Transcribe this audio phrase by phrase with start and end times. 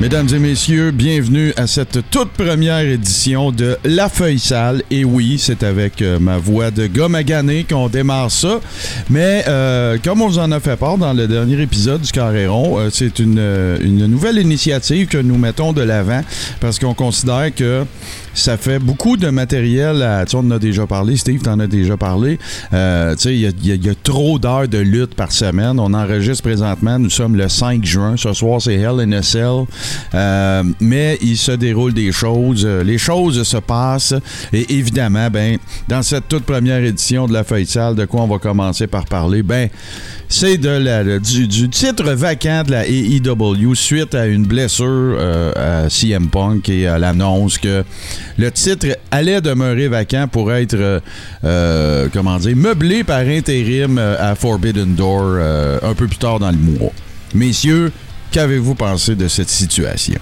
[0.00, 4.84] Mesdames et messieurs, bienvenue à cette toute première édition de La Feuille Sale.
[4.92, 8.60] Et oui, c'est avec euh, ma voix de gars magané qu'on démarre ça.
[9.10, 12.78] Mais euh, comme on vous en a fait part dans le dernier épisode du Carréron,
[12.78, 13.40] euh, c'est une,
[13.80, 16.22] une nouvelle initiative que nous mettons de l'avant
[16.60, 17.84] parce qu'on considère que
[18.38, 19.96] ça fait beaucoup de matériel.
[20.24, 22.38] Tu sais, on en a déjà parlé, Steve, t'en as déjà parlé.
[22.72, 25.78] Euh, tu sais, il y a, trop d'heures de lutte par semaine.
[25.80, 28.14] On enregistre présentement, nous sommes le 5 juin.
[28.16, 29.64] Ce soir, c'est Hell in a Cell.
[30.14, 32.64] Euh, mais il se déroule des choses.
[32.64, 34.14] Euh, Les choses se passent.
[34.52, 35.58] Et évidemment, ben,
[35.88, 39.04] dans cette toute première édition de la Feuille Sale, de quoi on va commencer par
[39.04, 39.42] parler?
[39.42, 39.68] Ben,
[40.28, 45.18] c'est du, titre vacant de la AEW suite à une blessure
[45.56, 47.82] à CM Punk et à l'annonce que
[48.36, 51.00] le titre allait demeurer vacant pour être, euh,
[51.44, 56.38] euh, comment dire, meublé par intérim euh, à Forbidden Door euh, un peu plus tard
[56.38, 56.90] dans le mois.
[57.34, 57.92] Messieurs,
[58.30, 60.18] qu'avez-vous pensé de cette situation?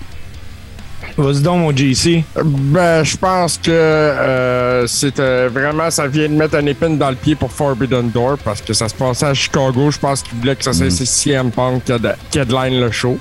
[1.18, 2.24] Vas-y donc, mon JC.
[2.44, 7.16] Ben, je pense que euh, c'était vraiment, ça vient de mettre un épine dans le
[7.16, 9.90] pied pour Forbidden Door parce que ça se passait à Chicago.
[9.90, 13.18] Je pense qu'ils voulaient que ça soit CM Punk qui, head- qui headline le show.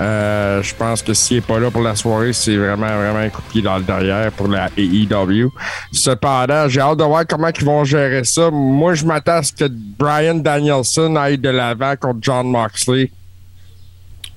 [0.00, 3.28] Euh, je pense que s'il n'est pas là pour la soirée, c'est vraiment, vraiment un
[3.28, 5.50] coup de pied dans le derrière pour la AEW.
[5.92, 8.50] Cependant, j'ai hâte de voir comment ils vont gérer ça.
[8.50, 13.10] Moi, je m'attends à ce que Brian Danielson aille de l'avant contre John Moxley.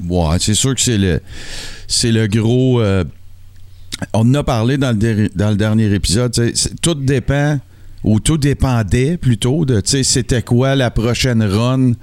[0.07, 1.21] Ouais, c'est sûr que c'est le,
[1.87, 2.79] c'est le gros.
[2.81, 3.03] euh,
[4.13, 6.31] on en a parlé dans le, dernier épisode.
[6.83, 7.59] Tout dépend,
[8.03, 11.93] ou tout dépendait plutôt de, c'était quoi la prochaine run.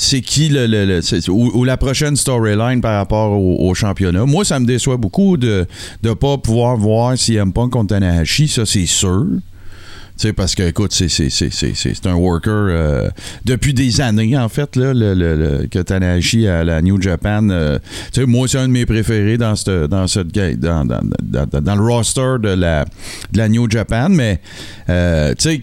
[0.00, 4.24] C'est qui le, le- ou, la prochaine storyline par rapport au, championnat.
[4.26, 5.66] Moi, ça me déçoit beaucoup de
[6.04, 9.26] ne pas pouvoir voir CM Punk contre Tanahashi, ça c'est sûr.
[10.16, 13.08] Tu sais, parce que, écoute, c'est, un worker euh,
[13.44, 17.48] depuis des années, en fait, là, le, que Tanahashi à la New Japan.
[17.50, 17.78] euh,
[18.26, 22.48] moi, c'est un de mes préférés dans, cette, dans, cette, dans- dans le roster de
[22.50, 22.84] la,
[23.32, 24.40] de la New Japan, mais,
[24.88, 25.62] euh, tu sais,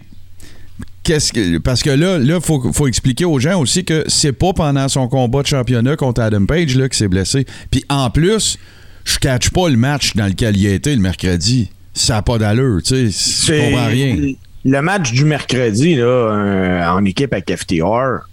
[1.06, 4.54] Qu'est-ce que, parce que là, il faut, faut expliquer aux gens aussi que c'est pas
[4.54, 7.46] pendant son combat de championnat contre Adam Page là, qu'il s'est blessé.
[7.70, 8.58] Puis en plus,
[9.04, 11.70] je catch pas le match dans lequel il a été le mercredi.
[11.94, 13.54] Ça n'a pas d'allure, tu sais.
[13.54, 14.34] Je comprends rien.
[14.66, 18.26] Le match du mercredi, là, euh, en équipe avec FTR.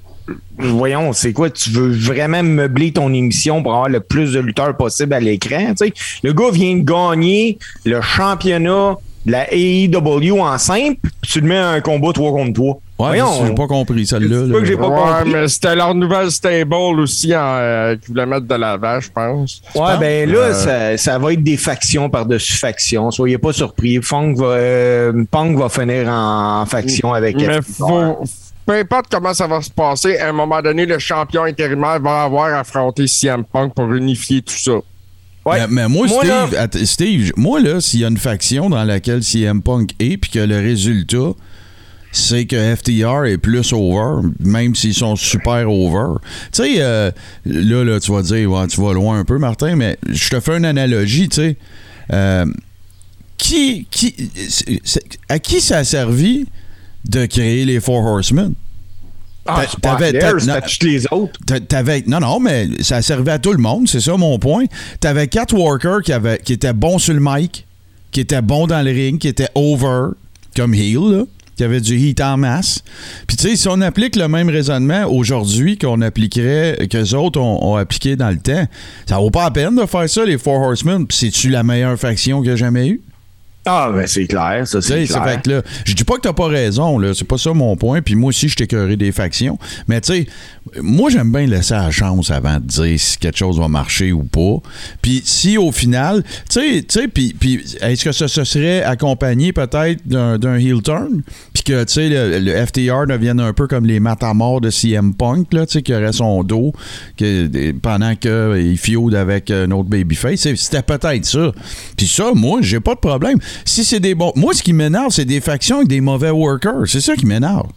[0.56, 1.50] Voyons, c'est quoi?
[1.50, 5.75] Tu veux vraiment meubler ton émission pour avoir le plus de lutteurs possible à l'écran?
[5.78, 5.93] tu sais?
[6.22, 8.97] Le gars vient de gagner le championnat
[9.27, 12.75] la AEW en simple, puis tu le mets un combat 3 contre 3.
[12.75, 12.81] Ouais,
[13.19, 13.47] Voyons.
[13.47, 14.43] j'ai pas compris celle-là.
[14.47, 14.78] C'est pas que j'ai là.
[14.78, 15.33] pas ouais, compris.
[15.33, 19.62] mais c'était leur nouvelle stable aussi en, euh, qu'ils voulaient mettre de l'avant, je pense.
[19.75, 23.11] Ouais, ben là, Euh, ça, ça va être des factions par-dessus factions.
[23.11, 24.00] Soyez pas surpris.
[24.03, 28.22] Funk va, euh, Punk va finir en, en faction avec Mais faut,
[28.66, 32.22] peu importe comment ça va se passer, à un moment donné, le champion intérimaire va
[32.22, 34.72] avoir affronté CM Punk pour unifier tout ça.
[35.45, 35.61] Ouais.
[35.61, 38.71] Mais, mais moi, Moi, Steve, là- att- Steve, moi, là, s'il y a une faction
[38.71, 41.33] dans laquelle CM Punk est, puis que le résultat,
[42.13, 46.19] c'est que FTR est plus over, même s'ils sont super over.
[46.53, 47.11] Tu sais, euh,
[47.47, 50.39] là, là, tu vas dire, ouais, tu vas loin un peu, Martin, mais je te
[50.39, 51.57] fais une analogie, tu sais.
[52.13, 52.45] Euh,
[53.39, 54.15] qui, qui,
[54.49, 56.47] c'est- à qui ça a servi
[57.09, 58.53] de créer les Four Horsemen?
[59.47, 60.13] Ah, t'avais-
[60.47, 60.55] non.
[60.83, 61.41] les autres.
[61.69, 64.67] T'avais, non, non, mais ça servait à tout le monde, c'est ça mon point.
[65.01, 67.67] T'avais Cat Walker qui, avait, qui était bon sur le mic,
[68.13, 70.11] qui était bon dans le ring, qui était over,
[70.55, 71.23] comme heel, là,
[71.57, 72.83] qui avait du heat en masse.
[73.27, 77.65] Puis tu sais, si on applique le même raisonnement aujourd'hui qu'on appliquerait, qu'eux autres ont,
[77.73, 78.67] ont appliqué dans le temps,
[79.07, 81.05] ça vaut pas la peine de faire ça, les Four Horsemen.
[81.11, 83.01] C'est-tu la meilleure faction qu'il y a jamais eu?
[83.65, 85.25] Ah, ben c'est clair, ça, c'est clair.
[85.25, 87.77] fait que là, je dis pas que t'as pas raison, là, c'est pas ça mon
[87.77, 89.56] point, puis moi aussi je t'écœurerai des factions,
[89.87, 90.27] mais tu sais,
[90.81, 94.25] moi j'aime bien laisser la chance avant de dire si quelque chose va marcher ou
[94.25, 94.56] pas,
[95.00, 98.82] puis si au final, tu sais, tu sais, puis puis est-ce que ça se serait
[98.82, 101.23] accompagné peut-être d'un d'un heel turn,
[101.53, 105.14] puis que, tu sais, le, le FTR devienne un peu comme les matamors de CM
[105.14, 106.73] Punk, là, tu sais, qui aurait son dos
[107.17, 111.53] que, pendant qu'il feud avec un autre babyface, c'était peut-être ça.
[111.97, 113.38] Puis ça, moi, j'ai pas de problème.
[113.64, 114.32] Si c'est des bons...
[114.37, 116.87] Moi, ce qui m'énerve, c'est des factions avec des mauvais workers.
[116.87, 117.69] C'est ça qui m'énerve.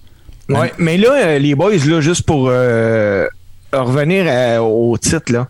[0.49, 3.25] Ouais, mais là, euh, les boys, là, juste pour euh,
[3.73, 5.47] revenir euh, au titre, là.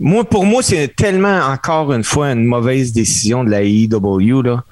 [0.00, 4.62] Moi, pour moi, c'est tellement, encore une fois, une mauvaise décision de la là.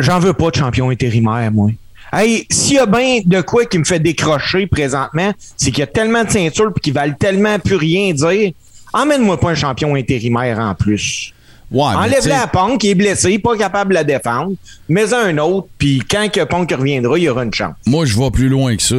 [0.00, 1.70] J'en veux pas de champion intérimaire, moi.
[2.12, 5.82] Hey, s'il y a bien de quoi qui me fait décrocher présentement, c'est qu'il y
[5.82, 8.52] a tellement de ceintures et qu'ils valent tellement plus rien dire.
[8.92, 11.34] Emmène-moi pas un champion intérimaire en plus.
[11.70, 14.52] Ouais, Enlève-le t'sais- à Punk, il est blessé, pas capable de la défendre.
[14.88, 17.74] Mets un autre, puis quand que Punk reviendra, il y aura une chance.
[17.84, 18.96] Moi, je vais plus loin que ça.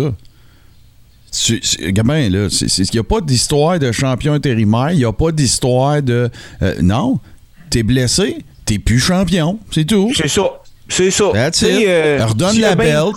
[1.31, 1.62] Tu-
[1.92, 6.01] Gamin, là, il n'y a pas d'histoire de champion intérimaire, il n'y a pas d'histoire
[6.01, 6.30] de.
[6.62, 7.19] euh, non,
[7.69, 10.12] t'es blessé, t'es plus champion, c'est tout.
[10.15, 10.44] C'est ça.
[10.88, 11.25] C'est ça.
[11.36, 13.15] Euh, Redonne a la belt.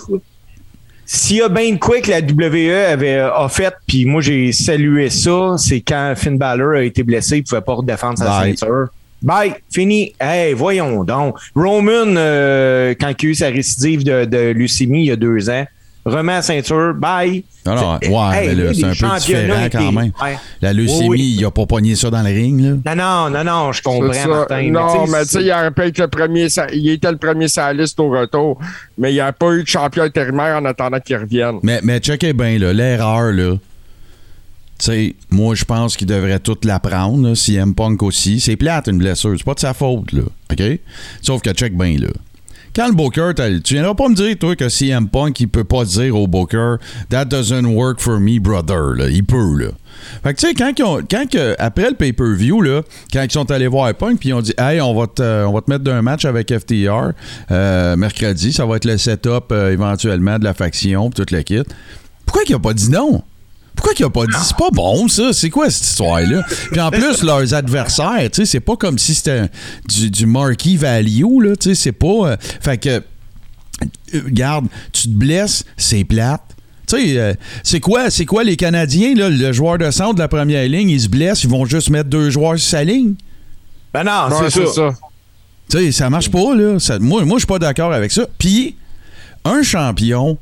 [1.05, 4.51] S'il y a bien de quoi que la WWE avait, a fait, puis moi j'ai
[4.51, 8.55] salué ça, c'est quand Finn Balor a été blessé, il pouvait pas redéfendre sa Bye.
[8.57, 8.87] ceinture.
[9.23, 10.13] Bye, fini.
[10.19, 11.37] Hey, voyons donc.
[11.55, 15.49] Roman, euh, quand il a eu sa récidive de, de leucémie il y a deux
[15.49, 15.65] ans,
[16.05, 17.45] remet la ceinture, bye.
[17.65, 20.11] Non, non, C'est- ouais, hey, mais là, c'est un peu différent quand même.
[20.21, 20.37] ouais.
[20.61, 21.35] La leucémie, Oui, oui.
[21.39, 22.95] il a pas pogné ça dans le ring, là.
[22.95, 24.27] Non, non, non, non, je comprends.
[24.27, 24.69] Martin.
[24.69, 26.47] non, mais tu sais, il aurait pu être le premier.
[26.73, 28.59] Il était le premier sur la liste au retour,
[28.97, 31.59] mais il n'y a pas eu de champion intérimaire en attendant qu'il revienne.
[31.63, 33.55] Mais, mais checkez bien, là, l'erreur, là.
[34.83, 38.41] Sais, moi, je pense qu'il devrait tout l'apprendre, CM Punk aussi.
[38.41, 39.33] C'est plate, une blessure.
[39.37, 40.23] C'est pas de sa faute, là.
[40.51, 40.61] OK?
[41.21, 42.07] Sauf que check bien, là.
[42.75, 43.31] Quand le Booker,
[43.63, 46.75] tu viendras pas me dire, toi, que CM Punk, il peut pas dire au Booker,
[47.09, 49.09] That doesn't work for me, brother.
[49.09, 49.67] Il peut, là.
[50.21, 51.23] Fait que, tu sais, quand, ils ont- quand
[51.59, 52.81] après le pay-per-view, là,
[53.13, 55.53] quand ils sont allés voir Punk, puis ils ont dit, Hey, on va te, on
[55.53, 57.11] va te mettre d'un match avec FTR
[57.51, 58.51] euh, mercredi.
[58.51, 61.61] Ça va être le setup euh, éventuellement de la faction, puis toute la kit.
[62.25, 63.21] Pourquoi il a pas dit non?
[63.75, 64.33] Pourquoi qu'il a pas dit?
[64.43, 65.33] C'est pas bon ça?
[65.33, 66.43] C'est quoi cette histoire-là?
[66.71, 69.49] Puis en plus, leurs adversaires, tu sais, c'est pas comme si c'était
[69.89, 72.07] du, du marquee value, là, tu sais, c'est pas.
[72.31, 72.89] euh, fait que.
[72.89, 73.01] euh,
[74.25, 76.41] Regarde, tu te blesses, c'est plate.
[76.87, 77.33] Tu sais, euh,
[77.63, 80.89] c'est quoi, c'est quoi les Canadiens, là, le joueur de centre de la première ligne,
[80.89, 83.15] ils se blessent, ils vont juste mettre deux joueurs sur sa ligne?
[83.93, 84.11] Ben non,
[84.49, 84.89] c'est ça.
[85.69, 86.77] Tu sais, ça marche pas, là.
[86.79, 88.27] Ça- moi, moi je suis pas d'accord avec ça.
[88.37, 88.75] Puis,
[89.45, 90.37] un champion,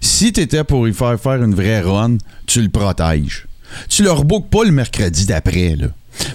[0.00, 3.46] si t'étais pour y faire faire une vraie run, tu le protèges.
[3.88, 5.88] Tu le rebookes pas le mercredi d'après, là.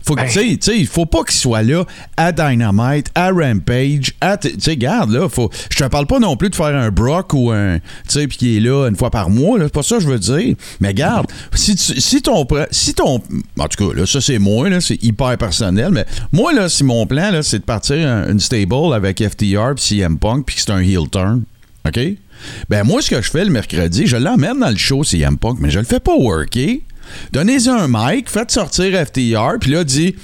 [0.05, 0.27] Faut que, Ben.
[0.29, 1.85] tu sais, tu il faut pas qu'il soit là
[2.15, 4.37] à Dynamite, à Rampage, à.
[4.37, 5.49] Tu sais, garde, là, faut.
[5.71, 7.79] Je te parle pas non plus de faire un Brock ou un.
[7.79, 9.65] Tu sais, puis qui est là une fois par mois, là.
[9.65, 10.55] C'est pas ça que je veux dire.
[10.81, 11.25] Mais garde,
[11.55, 12.45] si, tu- si ton.
[12.69, 13.23] Si ton.
[13.57, 16.83] En tout cas, là, ça, c'est moi, là, c'est hyper personnel, mais moi, là, si
[16.83, 20.57] mon plan, là, c'est de partir un- une stable avec FTR puis CM Punk, puis
[20.57, 21.41] que c'est un heel turn,
[21.87, 21.99] OK?
[22.69, 25.57] Ben, moi, ce que je fais le mercredi, je l'emmène dans le show CM Punk,
[25.59, 26.79] mais je le fais pas worker.
[27.31, 30.15] Donnez-y un mic, faites sortir FTR, puis là, dit.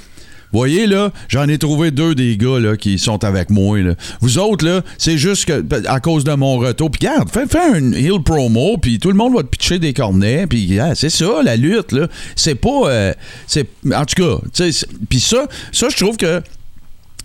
[0.54, 3.80] Voyez, là, j'en ai trouvé deux des gars là, qui sont avec moi.
[4.22, 6.90] Vous autres, là, c'est juste que à cause de mon retour.
[6.90, 10.48] Puis regarde, fais, un heel promo, puis tout le monde va te pitcher des cornets.
[10.48, 12.08] Puis ah, c'est ça, la lutte, là.
[12.38, 12.90] C'est pas...
[12.90, 13.14] euh,
[13.46, 14.66] c'est En tout cas,
[15.10, 16.42] puis ça, ça, je trouve que...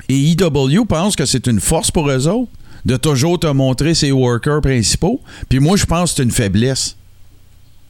[0.09, 2.51] Et EW pense que c'est une force pour eux autres
[2.85, 5.21] de toujours te montrer ses workers principaux.
[5.49, 6.97] Puis moi, je pense que c'est une faiblesse.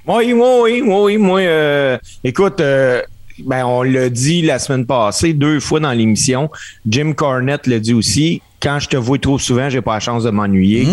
[0.07, 1.17] Oui, oui, oui.
[1.17, 3.03] Moi, euh, écoute, euh,
[3.45, 6.51] ben, on l'a dit la semaine passée, deux fois dans l'émission.
[6.89, 8.43] Jim Cornette l'a dit aussi.
[8.61, 10.87] Quand je te vois trop souvent, j'ai pas la chance de m'ennuyer.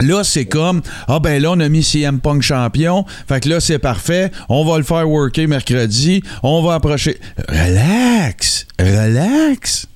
[0.00, 3.04] Là, c'est comme Ah ben là, on a mis CM Punk champion.
[3.26, 4.30] Fait que là, c'est parfait.
[4.48, 6.22] On va le faire worker mercredi.
[6.44, 7.18] On va approcher.
[7.48, 8.66] Relax!
[8.78, 9.88] Relax!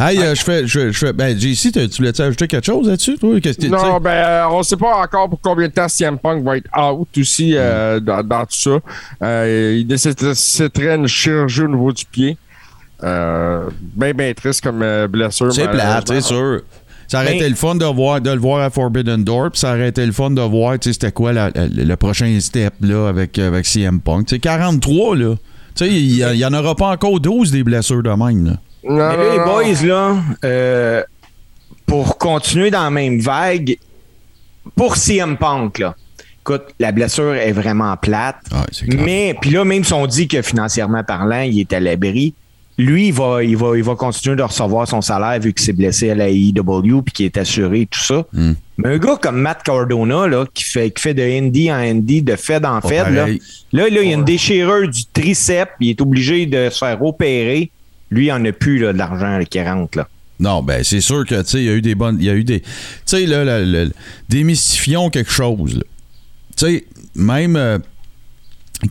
[0.00, 0.66] Hey, euh, je fais.
[0.66, 1.12] Je, je fais.
[1.12, 3.40] Ben, JC, tu tu voulais-tu ajouter quelque chose là-dessus, toi?
[3.40, 3.48] Que?
[3.68, 6.68] Non, ben, euh, on sait pas encore pour combien de temps CM Punk va être
[6.78, 8.80] out aussi euh, dans, dans tout
[9.20, 9.46] ça.
[9.46, 12.36] Il nécessiterait une chirurgie au niveau du pied.
[13.02, 15.52] Ben, ben triste comme blessure.
[15.52, 16.60] C'est plate, c'est sûr.
[17.06, 19.70] Ça aurait été le fun de, voir, de le voir à Forbidden Door, puis ça
[19.70, 22.74] aurait été le fun de voir, tu sais, c'était quoi la- la- le prochain step
[22.82, 24.26] là, avec, avec CM Punk.
[24.26, 25.34] Tu sais, 43, là.
[25.74, 28.10] Tu sais, il y a- il y en aura pas encore 12 des blessures de
[28.10, 28.52] même, là.
[28.88, 31.02] Non, Mais là, non, les boys, là, euh,
[31.86, 33.76] pour continuer dans la même vague,
[34.76, 35.94] pour CM Punk, là,
[36.40, 38.36] écoute, la blessure est vraiment plate.
[38.48, 39.04] Clair.
[39.04, 42.34] Mais, puis là, même si on dit que financièrement parlant, il est à l'abri,
[42.78, 45.72] lui, il va, il, va, il va continuer de recevoir son salaire vu qu'il s'est
[45.72, 48.24] blessé à la AEW puis qu'il est assuré et tout ça.
[48.32, 48.52] Hmm.
[48.78, 52.22] Mais un gars comme Matt Cardona, là, qui fait, qui fait de indie en indie,
[52.22, 53.34] de Fed en Fed, là, là,
[53.72, 57.72] là, il y a une déchirure du triceps, il est obligé de se faire opérer.
[58.10, 59.98] Lui, il en a plus là, de l'argent là, qui rentre.
[59.98, 60.08] Là.
[60.40, 62.16] Non, ben c'est sûr que il y a eu des bonnes.
[62.20, 62.60] Il y a eu des.
[62.60, 62.66] Tu
[63.06, 63.92] sais, là, le- le-
[64.28, 65.74] démystifions quelque chose.
[65.76, 65.82] là.
[66.56, 66.84] Tu sais,
[67.14, 67.78] même euh,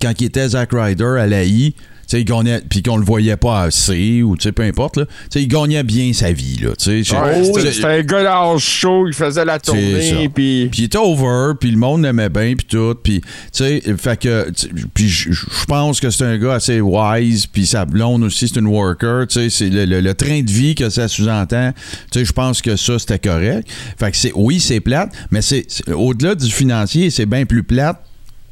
[0.02, 1.74] quand il était Zack Ryder à l'AI,
[2.08, 5.06] sais, il gagnait, puis qu'on le voyait pas assez, ou tu sais, peu importe, là.
[5.06, 6.70] Tu sais, il gagnait bien sa vie, là.
[6.78, 10.86] Tu sais, Ouais, c'était- un gars d'âge chaud, il faisait la tournée, puis Puis il
[10.86, 12.96] était over, puis le monde l'aimait bien, puis tout.
[13.04, 14.52] Puis, tu sais, fait que.
[14.94, 15.34] Puis je
[15.68, 19.28] pense que c'est un gars assez wise, puis sa blonde aussi, c'est une worker.
[19.28, 21.72] Tu sais, c'est le, le- le train de vie que ça sous-entend.
[22.12, 23.68] Tu sais, je pense que ça, c'était correct.
[24.00, 24.32] Fait que c'est.
[24.36, 27.98] Oui, c'est plate, mais c'est c'est- au-delà du financier, c'est bien plus plate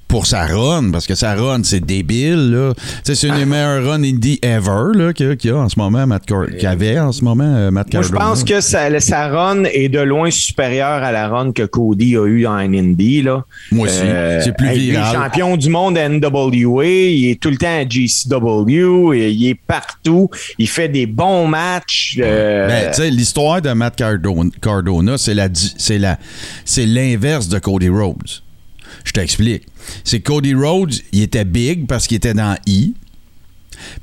[0.08, 2.72] pour sa run, parce que sa run, c'est débile.
[3.04, 6.26] C'est une des meilleures runs indie ever là, qu'il y a en ce moment, Matt
[6.26, 9.64] qu'il y avait en ce moment, euh, Matt Moi, je pense que sa, sa run
[9.66, 13.24] est de loin supérieure à la run que Cody a eu en Indie.
[13.24, 13.44] Là.
[13.72, 14.00] Moi aussi.
[14.44, 15.16] c'est plus hey, Il est viral.
[15.16, 16.86] champion du monde à NWA.
[16.86, 19.14] Il est tout le temps à GCW.
[19.32, 20.30] Il est partout.
[20.58, 22.18] Il fait des bons matchs.
[22.22, 26.18] euh, Ben, tu sais, l'histoire de Matt Cardona, Cardona, c'est la, di- c'est la,
[26.64, 28.16] c'est l'inverse de Cody Rhodes.
[29.04, 29.64] Je t'explique.
[30.04, 32.94] C'est Cody Rhodes, il était big parce qu'il était dans I.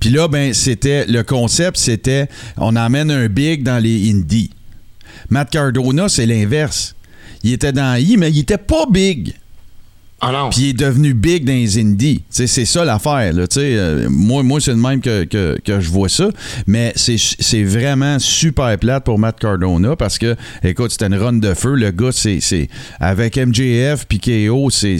[0.00, 4.50] Puis là, ben, c'était le concept, c'était on emmène un big dans les indies.
[5.30, 6.94] Matt Cardona, c'est l'inverse.
[7.42, 9.34] Il était dans I, mais il était pas big.
[10.22, 10.48] Ah.
[10.50, 12.22] Puis il est devenu big dans les indies.
[12.30, 13.32] C'est ça l'affaire.
[13.56, 16.28] Euh, moi, moi c'est le même que, que, que je vois ça.
[16.66, 21.54] Mais c'est, vraiment super plate pour Matt Cardona parce que, écoute, c'était une run de
[21.54, 21.74] feu.
[21.74, 22.68] Le gars, c'est,
[23.00, 24.98] avec MJF puis KO, c'est-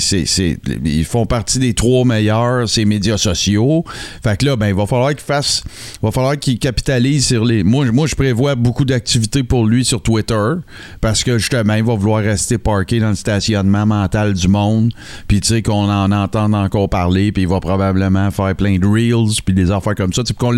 [0.85, 3.85] ils font partie des trois meilleurs, ces médias sociaux.
[4.23, 5.62] Fait que là, ben, il va falloir qu'il fasse,
[6.02, 7.62] il va falloir qu'il capitalise sur les.
[7.62, 10.55] Moi, moi, je prévois beaucoup d'activités pour lui sur Twitter
[11.00, 14.93] parce que justement, il va vouloir rester parké dans le stationnement mental du monde.
[15.28, 18.87] Puis tu sais qu'on en entende encore parler, puis il va probablement faire plein de
[18.87, 20.52] reels, puis des affaires comme ça, qu'on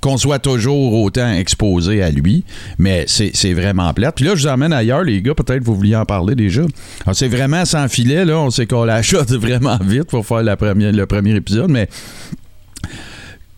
[0.00, 2.44] qu'on soit toujours autant exposé à lui.
[2.78, 4.16] Mais c'est vraiment plate.
[4.16, 6.62] Puis là, je vous emmène ailleurs, les gars, peut-être vous vouliez en parler déjà.
[7.04, 10.26] Alors, c'est vraiment sans filet, là, on s'est collé à la shot vraiment vite pour
[10.26, 11.88] faire le premier épisode, mais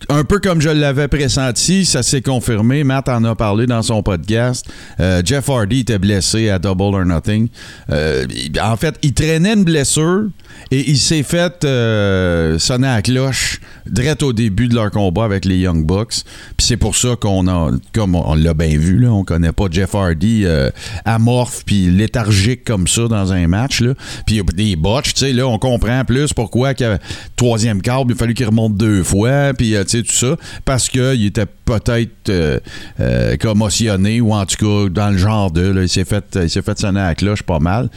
[0.09, 2.83] un peu comme je l'avais pressenti, ça s'est confirmé.
[2.83, 4.65] Matt en a parlé dans son podcast.
[4.99, 7.49] Euh, Jeff Hardy était blessé à Double or Nothing.
[7.91, 8.25] Euh,
[8.61, 10.27] en fait, il traînait une blessure
[10.71, 13.59] et il s'est fait euh, sonner à cloche
[13.89, 16.23] direct au début de leur combat avec les Young Bucks.
[16.57, 19.65] Puis c'est pour ça qu'on a, comme on l'a bien vu, là, on connaît pas
[19.71, 20.69] Jeff Hardy euh,
[21.05, 23.83] amorphe puis léthargique comme ça dans un match.
[24.25, 26.97] Puis des botches, tu sais, là, on comprend plus pourquoi que
[27.35, 30.35] troisième câble, il a fallu qu'il remonte deux fois, puis euh, tu sais, tout ça,
[30.65, 32.59] parce qu'il était peut-être euh,
[32.99, 36.49] euh, commotionné, ou en tout cas dans le genre de, là, il s'est fait, il
[36.49, 37.89] s'est fait sonner à la cloche pas mal.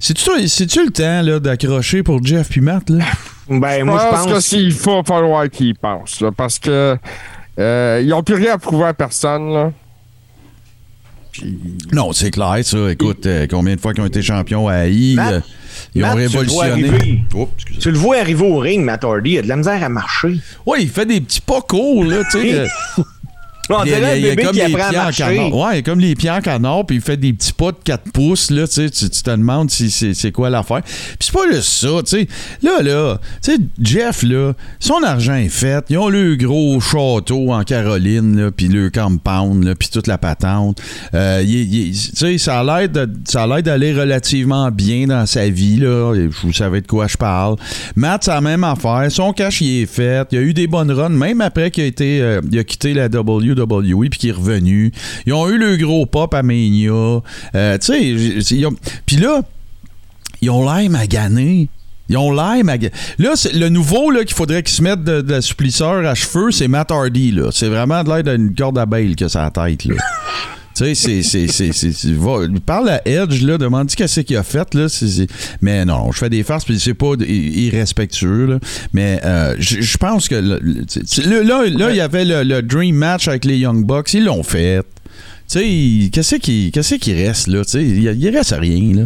[0.00, 3.04] C'est-tu c'est-tu le temps là, d'accrocher pour Jeff puis Matt, là?
[3.48, 4.44] Ben, Je moi, je pense que pense.
[4.46, 6.96] s'il faut falloir qu'ils pensent, là, parce que
[7.58, 9.52] euh, ils n'ont plus rien à prouver à personne.
[9.52, 9.72] Là.
[11.32, 11.58] Puis,
[11.92, 12.90] Non, c'est clair, ça.
[12.90, 15.40] Écoute, euh, combien de fois qu'ils ont été champions à AI, Matt, euh,
[15.94, 17.24] ils ont tu le révolutionné.
[17.34, 17.64] Oups.
[17.80, 20.40] Tu le vois arriver au ring, Matt Hardy, il a de la misère à marcher.
[20.66, 22.66] Ouais, il fait des petits pas courts, là, tu sais.
[23.70, 25.22] On dirait un bébé comme qui les apprend à pieds en marcher.
[25.24, 25.54] canard.
[25.54, 27.76] Ouais, il a comme les pieds en canard, puis il fait des petits pas de
[27.84, 30.82] 4 pouces, là, tu tu te demandes si c'est c'est quoi l'affaire.
[30.82, 32.28] Puis c'est pas juste ça, tu sais.
[32.62, 35.84] Là, là, tu sais, Jeff, là, son argent est fait.
[35.90, 40.18] Ils ont le gros château en Caroline, là, puis le compound, là, puis toute la
[40.18, 40.80] patente.
[41.14, 45.48] Euh, tu sais, ça a l'air de- ça a l'air d'aller relativement bien dans sa
[45.48, 46.14] vie, là.
[46.42, 47.56] Vous savez de quoi je parle.
[47.96, 49.06] Matt, c'est la même affaire.
[49.10, 50.26] Son cash, il est fait.
[50.32, 52.94] Il a eu des bonnes runs, même après qu'il a été, euh, il a quitté
[52.94, 53.08] la
[53.62, 54.92] WWE puis qu'il est revenu.
[55.26, 57.22] Ils ont eu le gros pop à Mania.
[57.54, 58.68] Euh, tu sais,
[59.06, 59.42] puis là,
[60.40, 61.68] ils ont l'air maganés.
[62.08, 62.94] Ils ont l'air maganés.
[63.18, 66.90] Là, le nouveau qu'il faudrait qu'ils se mettent de, de supplisseur à cheveux, c'est Matt
[66.90, 67.38] Hardy.
[67.52, 69.84] C'est vraiment de l'air d'une corde à bail que ça a la tête.
[69.84, 69.94] Là.
[70.78, 72.60] Tu sais, c'est.
[72.64, 74.86] parle à Edge, là, demande qu'est-ce qu'il a fait, là.
[75.60, 78.58] mais non, je fais des farces, puis c'est pas irrespectueux, là.
[78.92, 80.36] Mais euh, je pense que.
[80.36, 84.82] le- là, il y avait le, Dream Match avec les Young Bucks, ils l'ont fait.
[85.50, 87.64] Tu sais, qu'est-ce qui, qui reste, là?
[87.64, 89.02] Tu sais, il, reste rien, là.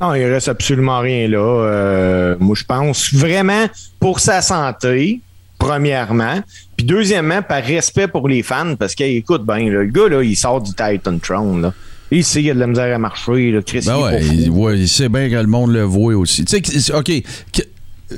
[0.00, 1.38] Non, il reste absolument rien là.
[1.38, 3.66] Euh, moi, je pense vraiment
[3.98, 5.20] pour sa santé,
[5.60, 6.40] premièrement.
[6.76, 10.34] Puis deuxièmement, par respect pour les fans, parce qu'écoute, ben, là, le gars, là, il
[10.34, 11.62] sort du Titan Throne.
[11.62, 11.74] Là.
[12.10, 13.52] Il sait qu'il a de la misère à marcher.
[13.52, 13.60] Là.
[13.62, 16.44] Chris, Ben il ouais, il, ouais, il sait bien que le monde le voit aussi.
[16.44, 17.62] Tu sais, que- OK, que-
[18.12, 18.16] euh,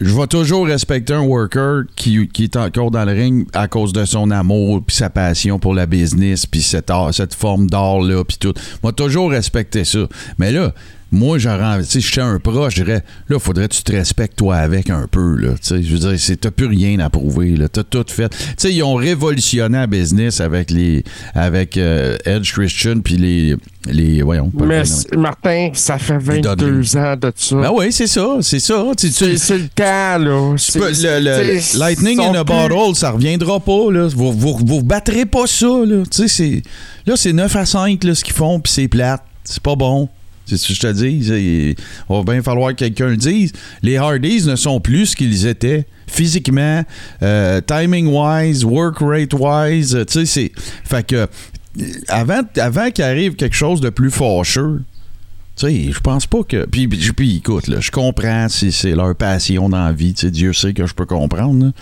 [0.00, 3.92] je vais toujours respecter un worker qui, qui est encore dans le ring à cause
[3.92, 8.00] de son amour puis sa passion pour la business puis cette, art- cette forme d'art
[8.00, 8.52] là puis tout.
[8.82, 10.00] Moi toujours respecter ça.
[10.38, 10.74] Mais là,
[11.12, 14.36] moi j'aurais envie- je suis un proche, je dirais là faudrait que tu te respectes
[14.36, 17.10] toi avec un peu là, tu sais, je veux dire c'est t'as plus rien à
[17.10, 18.28] prouver là, t'as tout fait.
[18.30, 21.02] Tu sais ils ont révolutionné la business avec les
[21.34, 24.82] avec euh, Edge Christian puis les les voyons mais
[25.16, 26.70] Martin, ça fait Dudley.
[26.70, 27.56] 22 ans de ça.
[27.56, 28.84] Ben oui, c'est ça, c'est ça.
[28.96, 30.54] C'est le temps, là.
[30.74, 33.90] peux- le, le- Lightning in a plus- bottle, ça reviendra pas.
[33.90, 34.06] Là.
[34.14, 35.66] Vous, vous, vous battrez pas ça.
[35.66, 36.62] Là, Tu sais, c'est-
[37.06, 39.22] là c'est 9 à 5 là, ce qu'ils font, puis c'est plate.
[39.44, 40.08] C'est pas bon.
[40.50, 41.76] C'est ce que je te dis.
[42.08, 43.52] Il va bien falloir que quelqu'un le dise.
[43.82, 46.82] Les Hardys ne sont plus ce qu'ils étaient physiquement,
[47.22, 49.94] euh, timing-wise, work rate-wise.
[49.94, 50.52] euh, Tu sais, c'est.
[50.84, 51.16] Fait que.
[51.16, 51.26] euh,
[52.08, 54.82] Avant, avant qu'il quelque chose de plus fâcheux,
[55.60, 56.64] Tu sais, je pense pas que.
[56.66, 60.14] Puis, puis, puis, écoute, là, je comprends si c'est leur passion dans la vie.
[60.14, 61.72] Tu sais, Dieu sait que je peux comprendre.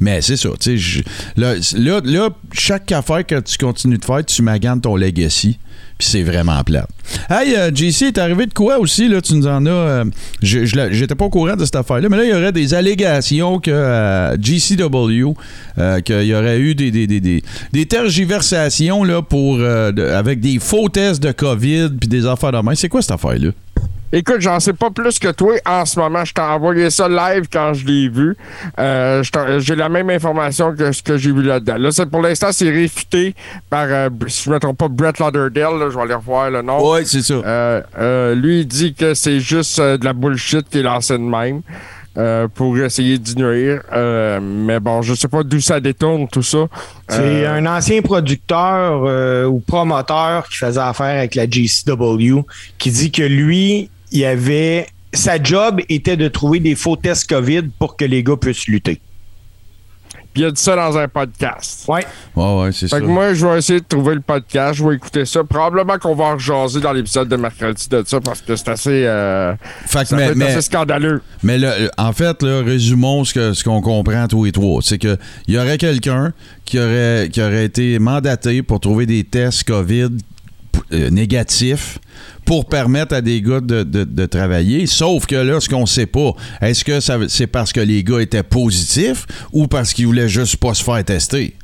[0.00, 0.50] Mais c'est ça.
[0.60, 1.02] Tu sais,
[1.36, 5.58] là, là, là, chaque affaire que tu continues de faire, tu maganes ton legacy.
[5.98, 6.88] Puis c'est vraiment plate.
[7.30, 9.08] Hey, euh, JC, t'es arrivé de quoi aussi?
[9.08, 9.70] Là, tu nous en as.
[9.70, 10.04] euh,
[10.42, 13.60] je- J'étais pas au courant de cette affaire-là, mais là, il y aurait des allégations
[13.60, 15.34] que euh, GCW,
[15.78, 20.40] euh, qu'il y aurait eu des, des, des, des, des tergiversations là, pour, euh, avec
[20.40, 22.74] des faux tests de COVID puis des affaires de main.
[22.74, 23.50] C'est quoi cette affaire-là?
[24.14, 26.22] Écoute, j'en sais pas plus que toi en ce moment.
[26.22, 28.36] Je t'ai envoyé ça live quand je l'ai vu.
[28.78, 29.22] Euh,
[29.58, 31.78] j'ai la même information que ce que j'ai vu là-dedans.
[31.78, 33.34] Là, c'est- pour l'instant, c'est réfuté
[33.70, 35.78] par, euh, si je ne me trompe pas, Brett Lauderdale.
[35.78, 36.92] là, je vais aller revoir le nom.
[36.92, 37.32] Ouais, c'est ça.
[37.34, 41.62] Euh, lui, il dit que c'est juste de la bullshit qui est lancée de même
[42.18, 43.82] euh, pour essayer d'y nuire.
[43.92, 46.66] Euh, mais bon, je sais pas d'où ça détourne, tout ça.
[47.08, 52.40] C'est Euh, un ancien producteur euh, ou promoteur qui faisait affaire avec la GCW
[52.78, 57.64] qui dit que lui, il avait sa job était de trouver des faux tests COVID
[57.78, 59.00] pour que les gars puissent lutter.
[60.32, 61.84] Puis il a dit ça dans un podcast.
[61.88, 62.06] Ouais.
[62.34, 62.96] Ouais, ouais, c'est ça.
[62.96, 65.44] Fait que moi, je vais essayer de trouver le podcast, je vais écouter ça.
[65.44, 69.04] Probablement qu'on va en rejaser dans l'épisode de mercredi de ça parce que c'est assez,
[69.06, 69.54] euh,
[69.86, 71.20] Fait que, ça mais, assez scandaleux.
[71.42, 74.80] Mais là, euh, en fait, là, résumons ce que ce qu'on comprend tous les trois.
[74.82, 76.32] C'est que il y aurait quelqu'un
[76.64, 80.10] qui aurait qui aurait été mandaté pour trouver des tests COVID
[80.92, 81.98] euh, négatifs
[82.44, 84.86] pour permettre à des gars de, de- de travailler.
[84.86, 86.98] Sauf que là, ce qu'on sait pas, est-ce que
[87.28, 91.04] c'est parce que les gars étaient positifs ou parce qu'ils voulaient juste pas se faire
[91.04, 91.54] tester?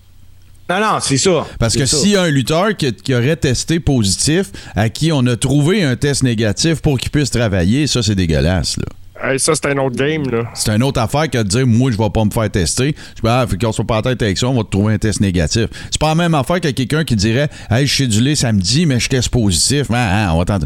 [0.71, 1.47] Non, non, c'est ça.
[1.59, 4.47] Parce que s'il y a un lutteur qui, qui aurait testé positif,
[4.77, 8.77] à qui on a trouvé un test négatif pour qu'il puisse travailler, ça, c'est dégueulasse,
[8.77, 8.85] là.
[9.29, 10.45] Hey, ça, c'est un autre game, là.
[10.55, 12.95] C'est une autre affaire que de dire moi je vais pas me faire tester.
[13.17, 14.95] Je dis ah, fait qu'on soit pas en tête avec ça, on va te trouver
[14.95, 15.67] un test négatif.
[15.91, 18.87] C'est pas la même affaire que quelqu'un qui dirait Hey, je suis du lait samedi,
[18.87, 19.89] mais je teste positif.
[19.93, 20.59] Ah, ah, on va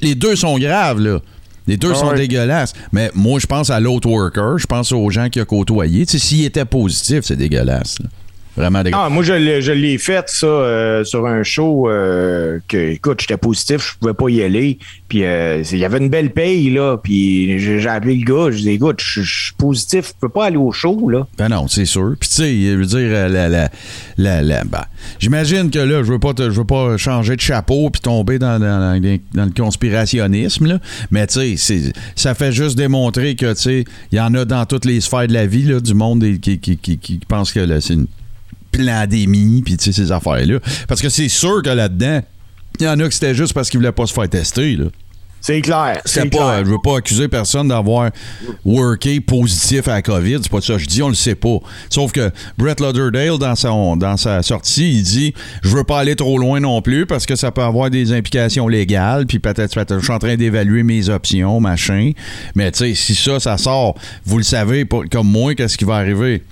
[0.00, 1.20] Les deux sont graves, là.
[1.68, 2.72] Les deux Ah sont dégueulasses.
[2.90, 6.04] Mais moi, je pense à l'autre worker, je pense aux gens qui a côtoyé.
[6.06, 7.98] S'il était positif, c'est dégueulasse.
[8.00, 8.08] là.
[8.60, 8.82] Vraiment.
[8.92, 13.20] Ah, moi, je l'ai, je l'ai fait, ça, euh, sur un show euh, que, écoute,
[13.22, 14.78] j'étais positif, je pouvais pas y aller.
[15.08, 16.96] Puis, euh, il y avait une belle paye, là.
[17.02, 20.56] Puis, j'ai, appelé le gars, je dis, écoute, je suis positif, je peux pas aller
[20.58, 21.26] au show, là.
[21.38, 22.14] Ben non, c'est sûr.
[22.20, 23.70] Puis tu sais, je veux dire, euh, la, la,
[24.18, 24.84] la, la- ben,
[25.18, 28.38] j'imagine que là, je veux pas, te- je veux pas changer de chapeau puis tomber
[28.38, 30.78] dans, dans, dans- dans le conspirationnisme, là.
[31.10, 34.66] Mais tu sais, ça fait juste démontrer que tu sais, il y en a dans
[34.66, 37.52] toutes les sphères de la vie, là, du monde et qui, qui, qui, qui pensent
[37.52, 38.06] que là, c'est une
[38.72, 40.58] pandémie puis tu sais ces affaires là.
[40.88, 42.20] Parce que c'est sûr que là-dedans,
[42.78, 44.86] il y en a que c'était juste parce qu'ils voulaient pas se faire tester, là.
[45.40, 46.00] C'est clair.
[46.04, 46.64] C'est pas, clair.
[46.66, 48.10] je veux pas accuser personne d'avoir
[48.64, 50.38] worké positif à la COVID.
[50.42, 51.58] C'est pas ça je dis, on le sait pas.
[51.88, 56.14] Sauf que Brett Lauderdale, dans, son, dans sa sortie, il dit Je veux pas aller
[56.14, 59.26] trop loin non plus parce que ça peut avoir des implications légales.
[59.26, 62.12] Puis peut-être, je suis en train d'évaluer mes options, machin.
[62.54, 63.94] Mais tu sais, si ça, ça sort,
[64.26, 66.42] vous le savez, comme moi, qu'est-ce qui va arriver?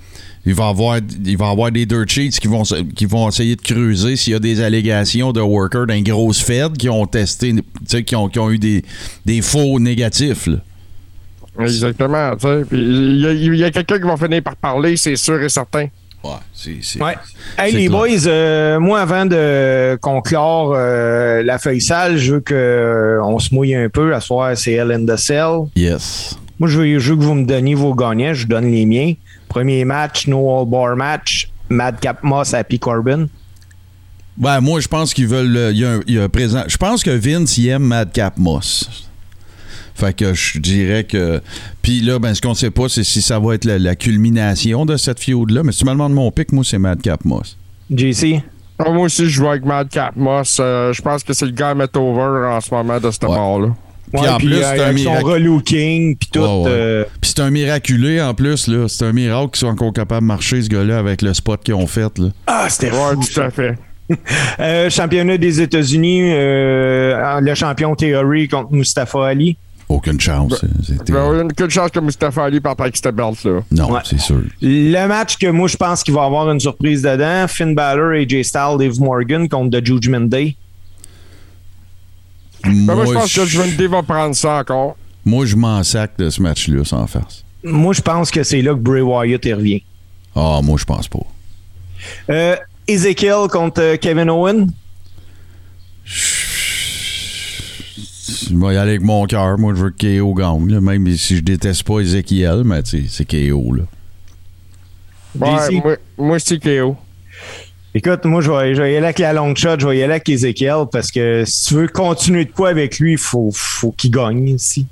[0.49, 2.63] Il va y avoir, il va avoir des dirt sheets qui vont,
[2.95, 6.75] qui vont essayer de creuser s'il y a des allégations de workers d'un grosse fed
[6.75, 8.83] qui ont testé, tu sais, qui ont, qui ont eu des,
[9.25, 10.47] des faux négatifs.
[10.47, 10.57] là.
[11.59, 12.61] Exactement, tu sais.
[12.67, 15.49] Puis il y a, y a quelqu'un qui va finir par parler, c'est sûr et
[15.49, 15.85] certain.
[16.23, 16.77] Ouais, c'est.
[16.81, 17.15] c'est- Ouais.
[17.57, 17.99] Hey, c'est les clair.
[17.99, 23.75] boys, euh, moi, avant de conclure euh, la feuille sale, je veux qu'on se mouille
[23.75, 24.13] un peu.
[24.15, 25.67] À soir, c'est Hell in the Cell.
[25.75, 26.35] Yes.
[26.59, 28.33] Moi, je veux, je veux que vous me donniez vos gagnants.
[28.33, 29.13] Je vous donne les miens.
[29.49, 31.49] Premier match, no all bar match.
[31.69, 33.27] Madcap Moss, Happy Corbin.
[34.37, 35.71] Ben, moi, je pense qu'ils veulent.
[35.73, 36.63] Il y, a un- il y a un présent.
[36.67, 38.89] Je pense que Vince, il aime Madcap Moss.
[39.95, 41.41] Fait que je dirais que.
[41.81, 44.85] Puis là, ben, ce qu'on sait pas, c'est si ça va être la, la culmination
[44.85, 45.61] de cette feud-là.
[45.63, 47.57] Mais si tu me demandes mon pic, moi, c'est Madcap Moss.
[47.93, 48.41] JC?
[48.79, 50.57] Ah, Moi aussi, je joue avec Madcap Moss.
[50.61, 53.19] Euh, je pense que c'est le gars à mettre over en ce moment de ce
[53.25, 53.27] Ouais.
[53.35, 53.75] bord-là.
[54.13, 55.25] Puis en plus, c'est un avec son miracle.
[55.25, 56.39] relooking, puis tout.
[56.39, 56.69] Ouais, ouais.
[56.69, 58.87] euh, Puis c'est un miraculé en plus, là.
[58.87, 61.73] C'est un miracle qu'ils soient encore capables de marcher, ce gars-là, avec le spot qu'ils
[61.75, 62.27] ont fait, là.
[62.47, 63.23] Ah, c'était Ouais, fou.
[63.33, 63.77] tout à fait.
[64.59, 69.55] Euh, championnat des États-Unis, euh, le champion Theory contre Mustafa Ali.
[69.87, 70.63] Aucune chance.
[70.63, 70.69] Ben,
[71.07, 73.61] il y a une quelle chance que Mustafa Ali parte avec cette belt-là.
[73.71, 73.99] Non, Ouais.
[74.03, 74.41] c'est sûr.
[74.61, 78.27] Le match que moi, je pense qu'il va avoir une surprise dedans, Finn Balor et
[78.27, 80.55] Jay Styles, Dave Morgan contre The Judgment Day.
[82.63, 84.97] Ben, moi, je pense je- que Juventus va prendre ça encore.
[85.25, 87.43] moi, je m'en sac de ce match-là, sans farce.
[87.63, 89.83] Moi, je pense que c'est là que Bray Wyatt y revient.
[90.35, 91.19] Ah, moi, je pense pas.
[92.29, 92.55] Euh,
[92.87, 94.71] Ezekiel contre euh, Kevin Owen.
[96.05, 96.15] Je
[98.55, 99.57] vais y aller avec mon cœur.
[99.57, 100.71] Moi, je veux que KO gagne.
[100.71, 100.81] là.
[100.81, 103.73] Même si je déteste pas Ezekiel, mais c'est KO.
[103.73, 103.83] Là.
[105.39, 106.95] Ouais, moi, moi c'est KO.
[107.95, 110.03] Écoute, moi, je vais, je vais y aller avec la long shot, je vais y
[110.03, 113.49] aller avec Ezekiel parce que si tu veux continuer de quoi avec lui, il faut,
[113.53, 114.85] faut qu'il gagne ici.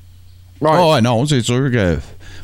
[0.59, 0.71] Ouais.
[0.73, 1.97] Ah ouais, non, c'est sûr que.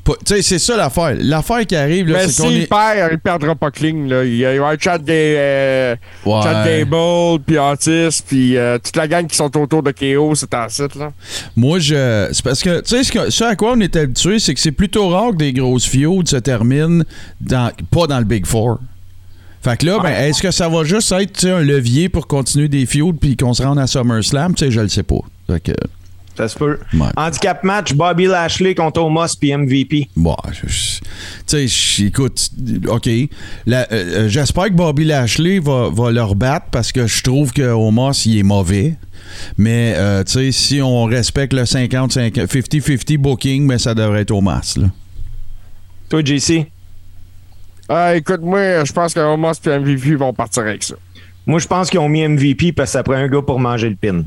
[0.05, 1.15] Tu sais, c'est ça l'affaire.
[1.17, 2.67] L'affaire qui arrive, là, Mais c'est qu'on s'il est.
[2.67, 4.05] perd, il perdra pas clean.
[4.05, 4.25] Là.
[4.25, 6.41] Il y a eu Chad, Ga- euh, Ouais.
[6.43, 10.53] Chad Gable, puis Otis, puis euh, toute la gang qui sont autour de KO, c'est
[10.53, 10.95] en site.
[10.95, 11.13] Là.
[11.55, 12.27] Moi, je.
[12.33, 14.59] C'est parce que, tu sais, ce, que- ce à quoi on est habitué, c'est que
[14.59, 17.03] c'est plutôt rare que des grosses feuds se terminent
[17.39, 18.79] dans, pas dans le Big Four.
[19.63, 22.85] Fait que là, ben, est-ce que ça va juste être un levier pour continuer des
[22.85, 24.53] feuds puis qu'on se rende à SummerSlam?
[24.55, 25.19] Tu sais, je le sais pas.
[25.47, 25.71] Fait que,
[26.35, 26.79] Ça se peut.
[26.93, 27.07] Ouais.
[27.15, 30.09] Handicap match, Bobby Lashley contre Omos puis MVP.
[30.17, 30.35] bon,
[31.47, 32.49] tu sais, écoute,
[32.87, 33.07] OK.
[33.07, 33.27] Euh,
[33.67, 38.25] euh, J'espère que Bobby Lashley va, va leur battre parce que je trouve que Omos,
[38.25, 38.95] il est mauvais.
[39.57, 44.31] Mais, euh, tu sais, si on respecte le 50-50, 50-50 booking, mais ça devrait être
[44.31, 44.87] Omos, là.
[46.09, 46.67] Toi, JC?
[47.95, 50.95] Ah, écoute, moi, je pense que Omos et MVP vont partir avec ça.
[51.45, 53.87] Moi, je pense qu'ils ont mis MVP parce que ça prend un gars pour manger
[53.87, 54.23] le pin.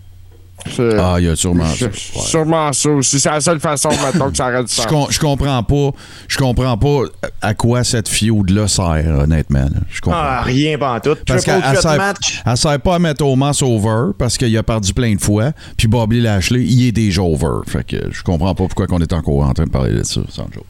[0.99, 1.87] Ah, il y a sûrement ça.
[1.93, 3.21] sûrement ça aussi.
[3.21, 5.91] C'est la seule façon, maintenant que ça aurait du Je, comprends pas.
[6.29, 7.01] Je comprends pas
[7.43, 9.61] à quoi cette feud-là sert, honnêtement.
[9.61, 9.81] là.
[9.91, 10.21] Je comprends.
[10.21, 11.17] Ah, rien pas en tout.
[11.27, 12.43] Parce Triple qu'elle sert, match.
[12.45, 15.53] elle sert pas à mettre Omos over parce qu'il a perdu plein de fois.
[15.77, 17.63] Puis Bobby Lashley, il est déjà over.
[17.67, 20.21] Fait que je comprends pas pourquoi on est encore en train de parler de ça.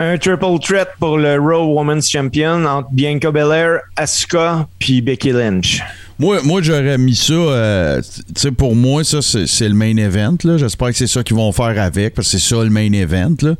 [0.01, 5.83] Un triple threat pour le Raw Women's Champion entre Bianca Belair, Asuka puis Becky Lynch.
[6.19, 10.37] Moi, moi j'aurais mis ça, euh, tu sais, pour moi, ça, c'est le main event.
[10.45, 10.57] là.
[10.57, 13.35] J'espère que c'est ça qu'ils vont faire avec, parce que c'est ça le main event.
[13.43, 13.55] Là.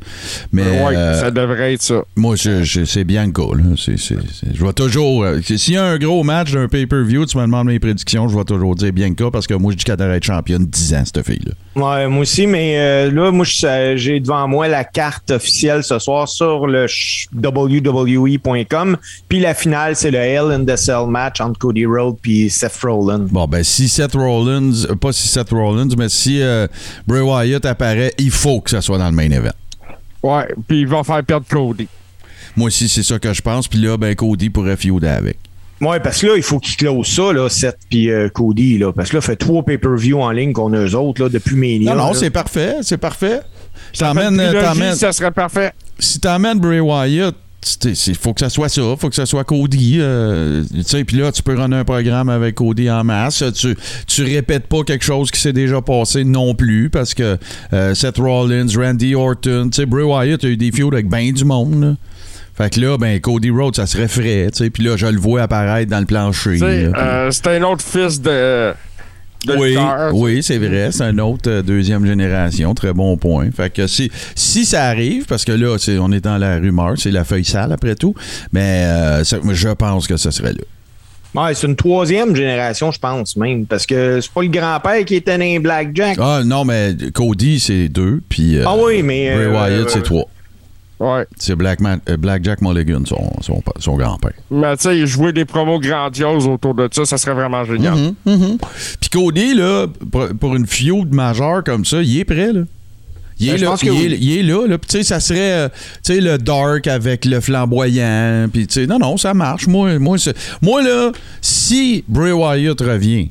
[0.51, 2.01] Mais ouais, euh, ça devrait être ça.
[2.15, 5.23] moi, c'est c'est- je vais toujours.
[5.23, 8.35] euh, S'il y a un gros match d'un pay-per-view, tu me demandes mes prédictions, je
[8.37, 11.03] vais toujours dire Bianca, parce que moi, je dis qu'elle devrait être championne 10 ans,
[11.05, 11.53] cette fille-là.
[11.75, 13.45] Ouais, moi aussi, mais euh, là, moi,
[13.95, 16.87] j'ai devant moi la carte officielle ce soir sur le
[17.35, 18.97] WWE.com.
[19.29, 22.77] Puis la finale, c'est le Hell in the Cell match entre Cody Rhodes puis Seth
[22.83, 23.27] Rollins.
[23.29, 26.67] Bon, ben, si Seth Rollins, euh, pas si Seth Rollins, mais si euh,
[27.07, 29.51] Bray Wyatt apparaît, il faut que ça soit dans le main event.
[30.23, 31.87] Ouais, puis ils vont faire perdre Cody.
[32.55, 33.67] Moi aussi, c'est ça que je pense.
[33.67, 35.37] Puis là, ben, Cody pourrait feuder avec.
[35.79, 38.91] Ouais, parce que là, il faut qu'ils closent ça, là, Seth puis euh, Cody, là.
[38.91, 41.93] Parce que là, fait trois pay-per-view en ligne qu'on a eux autres, là, depuis Mania.
[41.93, 43.41] Non, non, c'est parfait, c'est parfait.
[43.97, 45.71] T'emmènes- ça serait parfait.
[45.99, 47.35] si t'emmènes Bray Wyatt,
[47.83, 49.97] il faut que ça soit ça, faut que ça soit Cody.
[49.99, 53.43] euh, tu sais, puis là, tu peux runner un programme avec Cody en masse.
[53.55, 53.75] Tu,
[54.07, 57.37] tu répètes pas quelque chose qui s'est déjà passé non plus, parce que
[57.73, 61.31] euh, Seth Rollins, Randy Orton, tu sais, Bray Wyatt a eu des feuds avec bien
[61.31, 61.81] du monde.
[61.83, 61.95] là.
[62.55, 64.69] Fait que là, ben, Cody Rhodes, ça serait frais, tu sais.
[64.71, 66.57] Puis là, je le vois apparaître dans le plancher.
[66.63, 68.73] Euh, c'est un autre fils de.
[69.45, 70.13] De oui, lutteur.
[70.13, 70.89] oui, c'est vrai.
[70.91, 72.73] C'est un autre euh, deuxième génération.
[72.73, 73.49] Très bon point.
[73.55, 76.93] Fait que si, si ça arrive, parce que là, c'est- on est dans la rumeur,
[76.97, 78.15] c'est la feuille sale après tout,
[78.51, 80.63] mais euh, ça- je pense que ce serait là.
[81.35, 83.65] Ouais, c'est une troisième génération, je pense, même.
[83.67, 86.17] Parce que c'est pas le grand-père qui était né Blackjack.
[86.19, 89.35] Ah non, mais Cody, c'est deux, puis euh, Ah oui, mais.
[89.35, 90.25] Bray euh, Wyatt, c'est trois.
[90.99, 91.27] Ouais.
[91.37, 94.31] C'est Black, Man- euh, Black Jack Mulligan, son, son, son grand-père.
[94.49, 97.93] Mais tu sais, jouer des promos grandioses autour de ça, ça serait vraiment génial.
[97.95, 98.57] Mhm, mhm.
[98.99, 102.61] Puis Cody, là, pour, pour une feud majeure comme ça, il est prêt, là.
[103.39, 103.97] Il est, Ben, là, il, oui.
[104.13, 104.77] est, il est là, là.
[104.79, 105.69] Puis, tu sais, ça serait, euh,
[106.03, 108.47] tu sais, le dark avec le flamboyant.
[108.51, 109.67] Puis, tu sais, non, non, ça marche.
[109.67, 110.17] Moi, moi,
[110.63, 113.29] moi, là, si Bray Wyatt revient,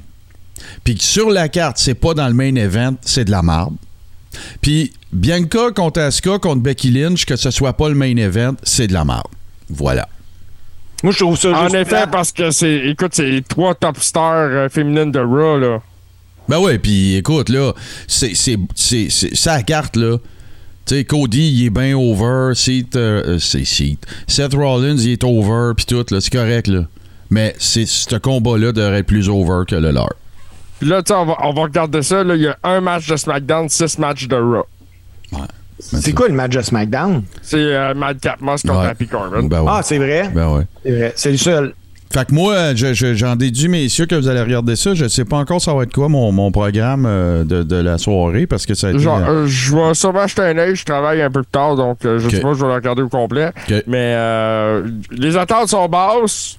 [0.84, 3.74] puis que sur la carte, c'est pas dans le main event, c'est de la marde.
[4.60, 8.86] Puis, Bianca contre Asuka contre Becky Lynch, que ce soit pas le main event, c'est
[8.86, 9.30] de la marde.
[9.70, 10.06] Voilà.
[11.02, 12.88] Moi, je trouve ça En juste effet, parce que c'est.
[12.88, 15.80] Écoute, c'est les trois top stars euh, féminines de Raw, là.
[16.50, 17.72] Ben ouais, puis écoute, là,
[18.06, 20.18] c'est, c'est, sa carte, là.
[20.84, 22.54] Tu sais, Cody, il est bien over.
[22.54, 24.06] Seth, euh, c'est Seth.
[24.26, 26.82] Seth Rollins, il est over, puis tout, là, c'est correct, là.
[27.30, 30.12] Mais c'est, ce combat-là devrait être plus over que le leur.
[30.78, 32.22] Puis là, tu sais, on va, on va regarder ça.
[32.22, 34.66] Là, il y a un match de SmackDown, six matchs de Raw.
[35.78, 37.22] C'est quoi le match de SmackDown?
[37.42, 38.86] C'est euh, Madcap Moss contre Ouais.
[38.86, 39.42] Happy Corbin.
[39.44, 39.68] Ben ouais.
[39.70, 40.30] Ah, c'est vrai?
[40.34, 40.62] Ben ouais.
[40.82, 41.12] C'est vrai.
[41.16, 41.74] C'est le seul.
[42.12, 44.94] Fait que moi, je- je- j'en déduis, messieurs, que vous allez regarder ça.
[44.94, 47.98] Je sais pas encore ça va être quoi mon, mon programme euh, de, de la
[47.98, 49.00] soirée, parce que ça a été...
[49.00, 51.74] Genre, euh, euh, je vais sûrement acheter un œil, je travaille un peu plus tard,
[51.76, 52.30] donc euh, je Ok.
[52.30, 53.50] sais pas, je vais le regarder au complet.
[53.88, 56.58] Mais euh, les attentes sont basses.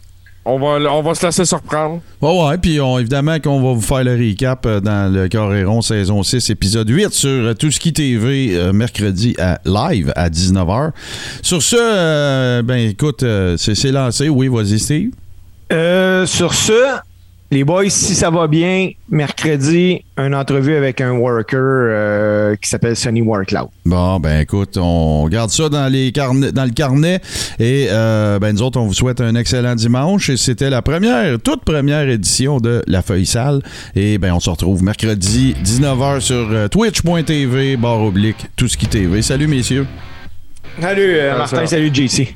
[0.49, 1.99] On va, on va se laisser surprendre.
[2.21, 5.81] Ouais, ouais, puis on- évidemment qu'on va vous faire le recap euh, dans le Coréron
[5.81, 10.29] saison 6, épisode 8 sur euh, Tout ce qui TV euh, mercredi à live à
[10.29, 10.91] 19h.
[11.41, 14.29] Sur ce, euh, ben écoute, euh, c'est c'est lancé.
[14.29, 15.09] Oui, vas-y, Steve.
[15.73, 16.71] Euh, sur ce,
[17.49, 22.97] Les boys, si ça va bien, mercredi, une entrevue avec un worker euh, qui s'appelle
[22.97, 23.69] Sonny Warcloud.
[23.85, 27.21] Bon, ben écoute, on garde ça dans, les carnets, dans le carnet
[27.57, 30.29] et euh, ben nous autres, on vous souhaite un excellent dimanche.
[30.29, 33.61] Et c'était la première, toute première édition de La Feuille Sale.
[33.95, 38.87] Et ben on se retrouve mercredi 19h sur euh, twitch.tv, barre oblique, tout ce qui
[38.87, 39.21] TV.
[39.21, 39.87] Salut messieurs.
[40.81, 42.35] Salut euh, Martin, salut JC.